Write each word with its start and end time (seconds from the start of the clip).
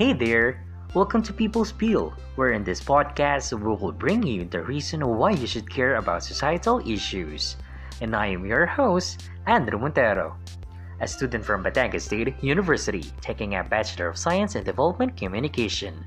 Hey 0.00 0.14
there! 0.14 0.64
Welcome 0.94 1.22
to 1.24 1.32
People's 1.34 1.72
Peel, 1.72 2.14
where 2.34 2.52
in 2.52 2.64
this 2.64 2.80
podcast 2.80 3.52
we 3.52 3.76
will 3.76 3.92
bring 3.92 4.22
you 4.22 4.46
the 4.46 4.62
reason 4.62 5.06
why 5.06 5.32
you 5.32 5.46
should 5.46 5.68
care 5.68 5.96
about 5.96 6.24
societal 6.24 6.80
issues. 6.88 7.56
And 8.00 8.16
I 8.16 8.28
am 8.28 8.46
your 8.46 8.64
host, 8.64 9.28
Andrew 9.44 9.78
Montero, 9.78 10.38
a 11.02 11.06
student 11.06 11.44
from 11.44 11.62
Batangas 11.62 12.08
State 12.08 12.32
University, 12.42 13.12
taking 13.20 13.56
a 13.56 13.62
Bachelor 13.62 14.08
of 14.08 14.16
Science 14.16 14.54
in 14.54 14.64
Development 14.64 15.14
Communication. 15.18 16.02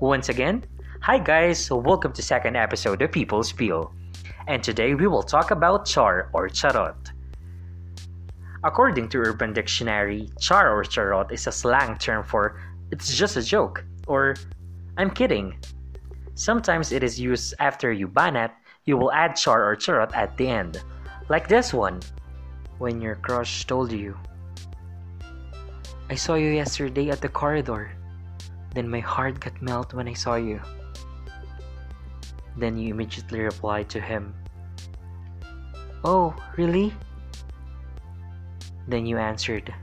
Once 0.00 0.28
again, 0.28 0.64
hi 1.00 1.16
guys, 1.16 1.70
welcome 1.70 2.12
to 2.14 2.22
second 2.22 2.56
episode 2.56 3.00
of 3.00 3.12
People's 3.12 3.52
Peel. 3.52 3.94
And 4.48 4.60
today 4.60 4.96
we 4.96 5.06
will 5.06 5.22
talk 5.22 5.52
about 5.52 5.86
char 5.86 6.30
or 6.32 6.48
charot. 6.48 7.12
According 8.64 9.10
to 9.10 9.18
Urban 9.18 9.52
Dictionary, 9.52 10.30
char 10.40 10.76
or 10.76 10.82
charot 10.82 11.30
is 11.30 11.46
a 11.46 11.52
slang 11.52 11.96
term 11.98 12.24
for 12.24 12.60
it's 12.90 13.14
just 13.14 13.36
a 13.36 13.42
joke 13.42 13.84
or 14.06 14.36
I'm 14.96 15.10
kidding. 15.10 15.58
Sometimes 16.34 16.92
it 16.92 17.02
is 17.02 17.18
used 17.18 17.54
after 17.58 17.92
you 17.92 18.08
banat, 18.08 18.52
you 18.84 18.96
will 18.96 19.12
add 19.12 19.36
char 19.36 19.64
or 19.64 19.76
charot 19.76 20.14
at 20.14 20.36
the 20.36 20.48
end. 20.48 20.82
Like 21.28 21.48
this 21.48 21.72
one. 21.74 22.00
When 22.78 23.00
your 23.00 23.16
crush 23.16 23.66
told 23.66 23.90
you, 23.90 24.16
I 26.08 26.14
saw 26.14 26.34
you 26.34 26.50
yesterday 26.50 27.08
at 27.10 27.20
the 27.20 27.28
corridor. 27.28 27.90
Then 28.74 28.88
my 28.88 29.00
heart 29.00 29.40
got 29.40 29.60
melt 29.62 29.94
when 29.94 30.06
I 30.06 30.12
saw 30.12 30.36
you. 30.36 30.60
Then 32.56 32.76
you 32.76 32.92
immediately 32.92 33.40
replied 33.40 33.88
to 33.90 34.00
him, 34.00 34.34
Oh, 36.04 36.36
really? 36.56 36.92
Then 38.86 39.04
you 39.04 39.18
answered, 39.18 39.74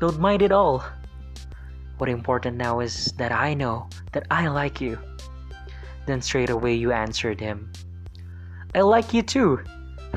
Don't 0.00 0.18
mind 0.18 0.42
it 0.42 0.50
all. 0.50 0.82
What 1.98 2.08
important 2.08 2.56
now 2.56 2.80
is 2.80 3.12
that 3.18 3.32
I 3.32 3.54
know 3.54 3.88
that 4.12 4.26
I 4.30 4.46
like 4.46 4.80
you. 4.80 4.98
Then 6.06 6.22
straight 6.22 6.50
away 6.50 6.74
you 6.74 6.92
answered 6.92 7.40
him, 7.40 7.72
I 8.74 8.80
like 8.80 9.12
you 9.12 9.22
too. 9.22 9.60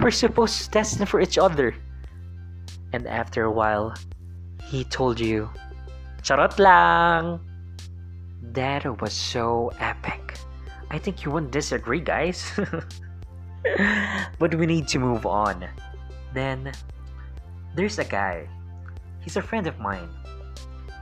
We're 0.01 0.11
supposed 0.11 0.63
to 0.63 0.69
destined 0.69 1.09
for 1.09 1.19
each 1.19 1.38
other. 1.38 1.73
And 2.93 3.07
after 3.07 3.43
a 3.43 3.51
while, 3.51 3.95
he 4.63 4.83
told 4.83 5.19
you, 5.19 5.49
Charot 6.21 6.59
lang! 6.59 7.39
That 8.53 9.01
was 9.01 9.13
so 9.13 9.71
epic. 9.79 10.38
I 10.91 10.99
think 10.99 11.25
you 11.25 11.31
wouldn't 11.31 11.51
disagree, 11.51 12.01
guys. 12.01 12.51
but 14.39 14.53
we 14.53 14.66
need 14.66 14.88
to 14.89 14.99
move 14.99 15.25
on. 15.25 15.66
Then, 16.33 16.71
there's 17.75 17.97
a 17.97 18.05
guy. 18.05 18.47
He's 19.21 19.38
a 19.38 19.41
friend 19.41 19.66
of 19.66 19.79
mine. 19.79 20.09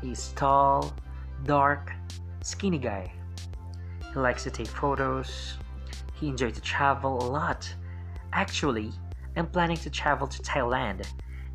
He's 0.02 0.30
tall, 0.30 0.94
dark, 1.45 1.92
skinny 2.42 2.78
guy. 2.78 3.11
He 4.14 4.19
likes 4.19 4.44
to 4.44 4.52
take 4.52 4.67
photos. 4.67 5.58
He 6.14 6.28
enjoys 6.28 6.53
to 6.55 6.61
travel 6.61 7.22
a 7.22 7.28
lot. 7.30 7.72
Actually, 8.33 8.92
I'm 9.36 9.47
planning 9.47 9.77
to 9.77 9.89
travel 9.89 10.27
to 10.27 10.42
Thailand, 10.42 11.05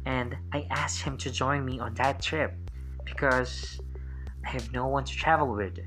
and 0.06 0.36
I 0.52 0.66
asked 0.70 1.02
him 1.02 1.16
to 1.18 1.30
join 1.30 1.64
me 1.64 1.80
on 1.80 1.94
that 1.94 2.22
trip 2.22 2.54
because 3.04 3.80
I 4.44 4.50
have 4.50 4.72
no 4.72 4.86
one 4.86 5.04
to 5.04 5.12
travel 5.14 5.54
with. 5.54 5.78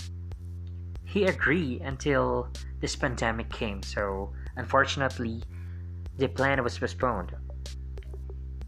He 1.05 1.25
agreed 1.25 1.81
until 1.81 2.49
this 2.79 2.95
pandemic 2.95 3.49
came, 3.49 3.81
so 3.81 4.33
unfortunately, 4.55 5.43
the 6.17 6.27
plan 6.27 6.63
was 6.63 6.77
postponed. 6.77 7.33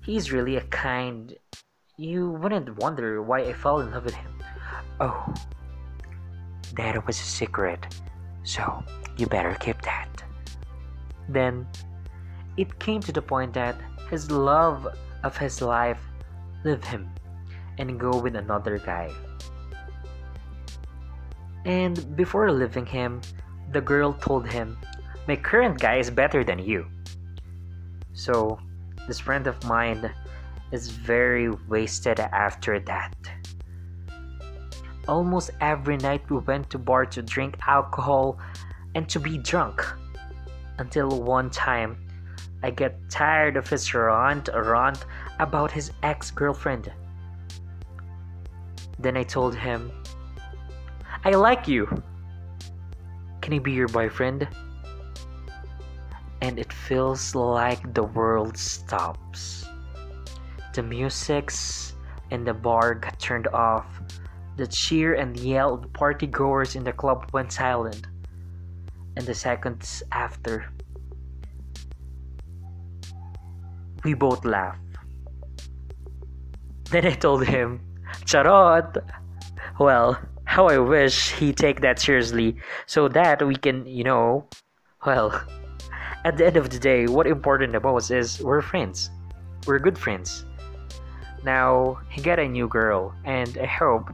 He's 0.03 0.31
really 0.31 0.55
a 0.55 0.61
kind. 0.61 1.35
You 1.99 2.31
wouldn't 2.31 2.77
wonder 2.77 3.21
why 3.21 3.41
I 3.41 3.51
fell 3.51 3.81
in 3.81 3.91
love 3.91 4.05
with 4.05 4.13
him. 4.15 4.31
Oh, 5.01 5.33
that 6.77 7.05
was 7.05 7.19
a 7.19 7.23
secret, 7.27 7.93
so 8.43 8.85
you 9.17 9.27
better 9.27 9.53
keep 9.59 9.81
that. 9.81 10.07
Then 11.27 11.67
it 12.55 12.79
came 12.79 13.01
to 13.01 13.11
the 13.11 13.21
point 13.21 13.51
that 13.55 13.75
his 14.09 14.31
love 14.31 14.87
of 15.25 15.35
his 15.35 15.61
life 15.61 15.99
left 16.63 16.85
him 16.85 17.11
and 17.77 17.99
go 17.99 18.15
with 18.15 18.37
another 18.37 18.77
guy. 18.79 19.11
And 21.65 22.15
before 22.15 22.49
leaving 22.49 22.85
him, 22.85 23.19
the 23.73 23.81
girl 23.81 24.13
told 24.13 24.47
him, 24.47 24.77
My 25.27 25.35
current 25.35 25.81
guy 25.81 25.97
is 25.97 26.09
better 26.09 26.45
than 26.45 26.59
you. 26.59 26.87
So, 28.13 28.57
this 29.05 29.19
friend 29.19 29.47
of 29.47 29.61
mine 29.65 30.09
is 30.71 30.89
very 30.89 31.49
wasted 31.49 32.19
after 32.19 32.79
that. 32.81 33.15
Almost 35.07 35.51
every 35.59 35.97
night 35.97 36.29
we 36.29 36.37
went 36.37 36.69
to 36.69 36.77
bar 36.77 37.05
to 37.07 37.21
drink 37.21 37.57
alcohol 37.67 38.37
and 38.93 39.09
to 39.09 39.19
be 39.19 39.37
drunk. 39.37 39.85
Until 40.77 41.09
one 41.21 41.49
time, 41.49 41.97
I 42.61 42.71
get 42.71 43.09
tired 43.09 43.57
of 43.57 43.69
his 43.69 43.93
rant 43.93 44.49
rant 44.53 45.05
about 45.39 45.71
his 45.71 45.91
ex-girlfriend. 46.03 46.91
Then 48.99 49.15
I 49.17 49.23
told 49.23 49.55
him, 49.55 49.91
I 51.23 51.31
like 51.31 51.67
you. 51.67 51.87
Can 53.41 53.53
I 53.53 53.59
be 53.59 53.71
your 53.71 53.87
boyfriend? 53.87 54.47
And 56.41 56.59
it 56.59 56.71
feels 56.71 57.33
like 57.33 57.93
the 57.93 58.03
world 58.03 58.57
stops. 58.57 59.65
The 60.73 60.83
music's 60.83 61.93
in 62.31 62.43
the 62.43 62.53
bar 62.53 62.95
got 62.95 63.19
turned 63.19 63.47
off. 63.47 63.87
The 64.57 64.67
cheer 64.67 65.15
and 65.15 65.37
yell 65.39 65.75
of 65.75 65.81
the 65.81 65.87
partygoers 65.87 66.75
in 66.75 66.83
the 66.83 66.93
club 66.93 67.29
went 67.33 67.51
silent. 67.51 68.05
And 69.15 69.25
the 69.25 69.33
seconds 69.33 70.03
after, 70.11 70.71
we 74.03 74.13
both 74.13 74.45
laughed. 74.45 74.79
Then 76.91 77.05
I 77.05 77.15
told 77.15 77.45
him, 77.45 77.81
Charot! 78.25 78.97
Well, 79.79 80.19
how 80.45 80.67
I 80.67 80.77
wish 80.77 81.31
he 81.33 81.53
take 81.53 81.81
that 81.81 81.99
seriously 81.99 82.57
so 82.85 83.07
that 83.09 83.45
we 83.45 83.55
can, 83.55 83.85
you 83.85 84.03
know, 84.03 84.47
well, 85.05 85.43
at 86.25 86.37
the 86.37 86.47
end 86.47 86.57
of 86.57 86.69
the 86.69 86.79
day, 86.79 87.07
what 87.07 87.27
important 87.27 87.75
about 87.75 87.93
most 87.93 88.11
is 88.11 88.41
we're 88.41 88.61
friends. 88.61 89.09
We're 89.67 89.79
good 89.79 89.97
friends. 89.97 90.45
Now, 91.43 91.99
he 92.09 92.21
got 92.21 92.39
a 92.39 92.47
new 92.47 92.67
girl, 92.67 93.13
and 93.23 93.57
I 93.57 93.65
hope 93.65 94.11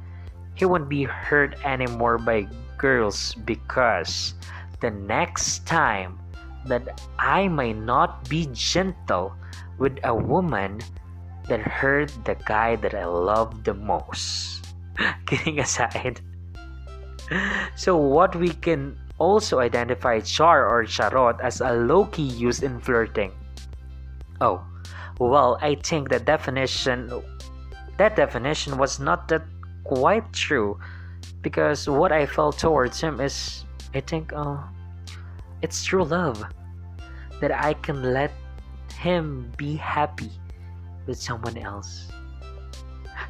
he 0.54 0.66
won't 0.66 0.90
be 0.90 1.04
hurt 1.04 1.56
anymore 1.66 2.18
by 2.18 2.48
girls 2.78 3.34
because 3.46 4.34
the 4.80 4.92
next 4.92 5.66
time 5.66 6.20
that 6.66 7.02
I 7.20 7.48
may 7.48 7.74
not 7.74 8.28
be 8.30 8.50
gentle 8.54 9.34
with 9.78 10.00
a 10.04 10.14
woman 10.14 10.82
that 11.48 11.62
hurt 11.62 12.12
the 12.26 12.36
guy 12.46 12.76
that 12.78 12.94
I 12.94 13.06
love 13.06 13.64
the 13.64 13.74
most. 13.74 14.66
Kidding 15.26 15.60
aside. 15.60 16.22
So, 17.76 17.98
what 17.98 18.36
we 18.38 18.50
can 18.54 18.96
also 19.18 19.58
identify 19.58 20.20
char 20.20 20.70
or 20.70 20.86
charot 20.86 21.42
as 21.42 21.60
a 21.60 21.74
low 21.74 22.06
key 22.06 22.30
use 22.30 22.62
in 22.62 22.80
flirting. 22.80 23.34
Oh, 24.42 24.62
well, 25.20 25.58
I 25.62 25.76
think 25.76 26.10
the 26.10 26.20
definition 26.20 27.12
that 27.98 28.16
definition 28.16 28.78
was 28.78 29.00
not 29.00 29.28
that 29.30 29.44
quite 29.86 30.34
true 30.34 30.78
because 31.42 31.88
what 31.88 32.12
I 32.12 32.26
felt 32.26 32.60
towards 32.60 33.00
him 33.00 33.22
is 33.22 33.64
I 33.94 34.02
think 34.02 34.34
uh, 34.34 34.58
it's 35.62 35.86
true 35.86 36.04
love 36.04 36.44
that 37.40 37.52
I 37.52 37.74
can 37.74 38.14
let 38.14 38.32
him 38.98 39.52
be 39.56 39.76
happy 39.76 40.32
with 41.06 41.18
someone 41.18 41.58
else. 41.58 42.12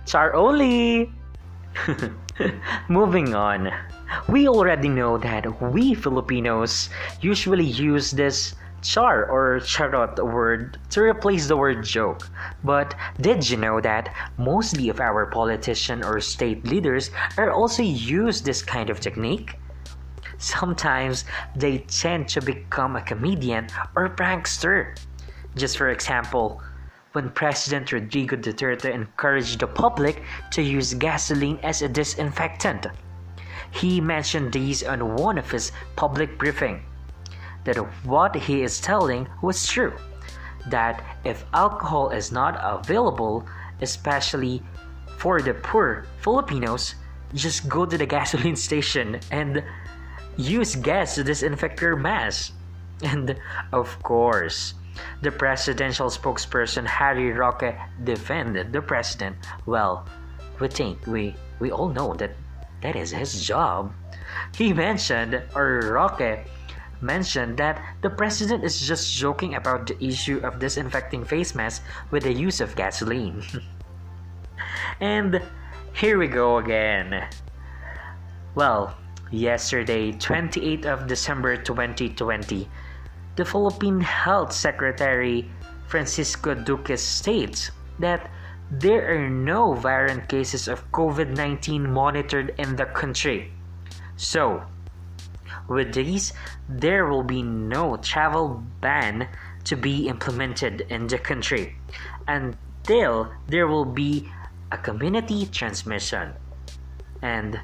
Char 0.05 0.33
only! 0.33 1.11
Moving 2.89 3.35
on. 3.35 3.71
We 4.29 4.47
already 4.47 4.87
know 4.87 5.17
that 5.17 5.45
we 5.61 5.93
Filipinos 5.93 6.89
usually 7.21 7.65
use 7.65 8.11
this 8.11 8.55
char 8.85 9.25
or 9.25 9.59
charot 9.59 10.23
word 10.23 10.77
to 10.91 11.01
replace 11.01 11.47
the 11.47 11.57
word 11.57 11.83
joke. 11.83 12.29
But 12.63 12.93
did 13.19 13.49
you 13.49 13.57
know 13.57 13.81
that 13.81 14.13
mostly 14.37 14.89
of 14.89 14.99
our 14.99 15.25
politician 15.25 16.03
or 16.03 16.19
state 16.21 16.63
leaders 16.65 17.09
are 17.35 17.51
also 17.51 17.81
use 17.81 18.41
this 18.43 18.61
kind 18.61 18.91
of 18.91 18.99
technique? 18.99 19.57
Sometimes 20.37 21.25
they 21.55 21.79
tend 21.79 22.27
to 22.29 22.41
become 22.41 22.95
a 22.95 23.01
comedian 23.01 23.67
or 23.95 24.07
prankster. 24.09 24.95
Just 25.55 25.77
for 25.77 25.89
example, 25.89 26.61
when 27.13 27.31
President 27.31 27.91
Rodrigo 27.91 28.35
Duterte 28.35 28.93
encouraged 28.93 29.61
the 29.61 29.67
public 29.67 30.21
to 30.51 30.61
use 30.61 30.93
gasoline 30.93 31.57
as 31.63 31.81
a 31.81 31.89
disinfectant. 31.89 32.85
He 33.71 33.99
mentioned 33.99 34.53
these 34.53 34.83
on 34.83 35.15
one 35.15 35.39
of 35.39 35.49
his 35.49 35.71
public 35.95 36.37
briefing 36.37 36.83
that 37.65 37.77
what 38.05 38.35
he 38.35 38.61
is 38.61 38.79
telling 38.79 39.27
was 39.41 39.67
true 39.67 39.93
that 40.67 41.03
if 41.23 41.45
alcohol 41.53 42.09
is 42.09 42.31
not 42.31 42.57
available 42.63 43.45
especially 43.81 44.63
for 45.17 45.41
the 45.41 45.53
poor 45.53 46.05
Filipinos 46.21 46.95
just 47.33 47.67
go 47.67 47.85
to 47.85 47.97
the 47.97 48.05
gasoline 48.15 48.55
station 48.55 49.19
and 49.31 49.63
use 50.37 50.75
gas 50.75 51.15
to 51.15 51.23
disinfect 51.23 51.81
your 51.81 51.95
mask. 51.95 52.53
And 53.03 53.37
of 53.73 54.01
course, 54.03 54.73
the 55.21 55.31
presidential 55.31 56.07
spokesperson 56.07 56.85
Harry 56.85 57.31
Roque 57.31 57.75
defended 58.03 58.71
the 58.71 58.81
president. 58.81 59.35
Well, 59.65 60.07
we 60.59 60.67
think 60.69 61.05
we 61.05 61.35
we 61.59 61.71
all 61.71 61.89
know 61.89 62.13
that 62.15 62.31
that 62.81 62.95
is 62.95 63.11
his 63.11 63.45
job. 63.45 63.91
He 64.55 64.73
mentioned, 64.73 65.41
or 65.55 65.81
Roque 65.91 66.47
mentioned, 67.05 67.57
that 67.57 67.81
the 68.01 68.09
president 68.09 68.63
is 68.63 68.81
just 68.81 69.13
joking 69.13 69.55
about 69.55 69.87
the 69.87 70.03
issue 70.03 70.39
of 70.43 70.59
disinfecting 70.59 71.23
face 71.23 71.53
masks 71.53 71.85
with 72.11 72.23
the 72.23 72.33
use 72.33 72.59
of 72.59 72.75
gasoline. 72.75 73.43
and 74.99 75.41
here 75.93 76.17
we 76.17 76.27
go 76.27 76.57
again. 76.57 77.27
Well, 78.55 78.95
yesterday, 79.31 80.11
28th 80.11 80.85
of 80.85 81.07
December 81.07 81.57
2020, 81.57 82.67
the 83.35 83.45
Philippine 83.45 84.01
Health 84.01 84.53
Secretary 84.53 85.49
Francisco 85.87 86.55
Duque 86.55 86.97
states 86.97 87.71
that 87.99 88.31
there 88.71 89.13
are 89.13 89.29
no 89.29 89.73
variant 89.73 90.27
cases 90.27 90.67
of 90.67 90.91
COVID 90.91 91.35
19 91.35 91.91
monitored 91.91 92.55
in 92.57 92.75
the 92.75 92.85
country. 92.85 93.51
So, 94.17 94.63
with 95.67 95.93
these, 95.93 96.33
there 96.69 97.05
will 97.07 97.23
be 97.23 97.41
no 97.41 97.97
travel 97.97 98.63
ban 98.81 99.27
to 99.65 99.75
be 99.75 100.07
implemented 100.07 100.81
in 100.89 101.07
the 101.07 101.17
country 101.17 101.75
until 102.27 103.31
there 103.47 103.67
will 103.67 103.85
be 103.85 104.29
a 104.71 104.77
community 104.77 105.45
transmission. 105.45 106.33
And 107.21 107.59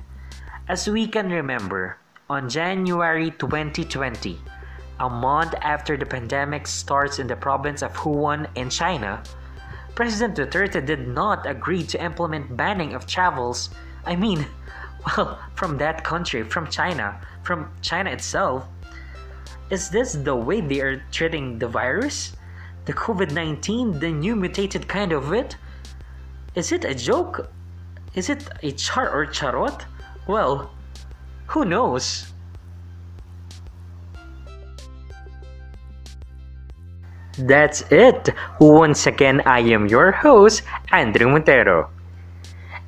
as 0.68 0.88
we 0.88 1.08
can 1.08 1.30
remember, 1.30 1.98
on 2.30 2.50
January 2.50 3.32
2020, 3.32 4.40
a 5.00 5.10
month 5.10 5.54
after 5.62 5.98
the 5.98 6.06
pandemic 6.06 6.68
starts 6.68 7.20
in 7.20 7.28
the 7.28 7.36
province 7.36 7.82
of 7.82 7.94
Wuhan 7.94 8.48
in 8.56 8.70
China, 8.70 9.22
President 9.96 10.38
Duterte 10.38 10.86
did 10.86 11.08
not 11.08 11.46
agree 11.46 11.84
to 11.84 12.02
implement 12.02 12.56
banning 12.56 12.94
of 12.94 13.06
travels. 13.06 13.70
I 14.06 14.16
mean, 14.16 14.48
well, 15.18 15.40
from 15.56 15.78
that 15.80 16.04
country, 16.04 16.44
from 16.44 16.70
China, 16.70 17.20
from 17.44 17.72
China 17.82 18.12
itself. 18.12 18.66
Is 19.70 19.90
this 19.90 20.14
the 20.14 20.36
way 20.36 20.62
they 20.62 20.82
are 20.82 21.02
treating 21.12 21.60
the 21.60 21.68
virus? 21.68 22.36
The 22.86 22.94
COVID 22.94 23.32
19, 23.32 24.00
the 24.00 24.12
new 24.12 24.36
mutated 24.36 24.88
kind 24.88 25.12
of 25.12 25.32
it? 25.34 25.56
Is 26.56 26.72
it 26.72 26.84
a 26.84 26.94
joke? 26.94 27.50
Is 28.16 28.30
it 28.30 28.50
a 28.62 28.72
char 28.72 29.10
or 29.10 29.26
charot? 29.26 29.86
Well, 30.28 30.72
who 31.48 31.64
knows? 31.64 32.28
That's 37.38 37.82
it. 37.92 38.30
Once 38.60 39.08
again, 39.08 39.42
I 39.46 39.60
am 39.60 39.88
your 39.88 40.12
host, 40.12 40.64
Andrew 40.92 41.30
Montero. 41.30 41.90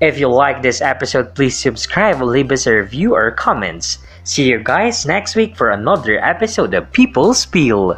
If 0.04 0.20
you 0.20 0.28
like 0.28 0.62
this 0.62 0.82
episode, 0.82 1.34
please 1.34 1.58
subscribe, 1.58 2.20
leave 2.20 2.52
us 2.52 2.68
a 2.68 2.76
review 2.76 3.16
or 3.16 3.32
comments. 3.32 4.00
See 4.26 4.52
you 4.52 4.60
guys 4.60 5.06
next 5.06 5.34
week 5.34 5.56
for 5.56 5.72
another 5.72 6.20
episode 6.20 6.74
of 6.74 6.92
People 6.92 7.34
Spiel. 7.34 7.98